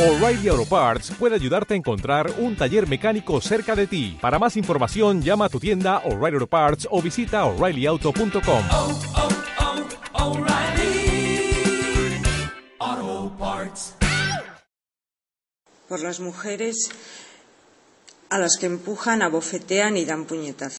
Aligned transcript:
O'Reilly 0.00 0.48
Auto 0.48 0.64
Parts 0.64 1.10
puede 1.18 1.34
ayudarte 1.34 1.74
a 1.74 1.76
encontrar 1.76 2.32
un 2.38 2.56
taller 2.56 2.88
mecánico 2.88 3.38
cerca 3.42 3.76
de 3.76 3.86
ti. 3.86 4.16
Para 4.18 4.38
más 4.38 4.56
información, 4.56 5.20
llama 5.20 5.44
a 5.44 5.48
tu 5.50 5.60
tienda 5.60 5.98
O'Reilly 6.06 6.36
Auto 6.36 6.46
Parts 6.46 6.88
o 6.90 7.02
visita 7.02 7.44
oreillyauto.com. 7.44 8.64
oh, 8.72 8.98
oh, 12.78 13.32
Parts. 13.38 13.94
por 15.86 16.00
las 16.00 16.18
mujeres 16.20 16.88
a 18.30 18.38
las 18.38 18.56
que 18.56 18.64
empujan, 18.64 19.20
abofetean 19.20 19.98
y 19.98 20.06
dan 20.06 20.24
puñetazos. 20.24 20.78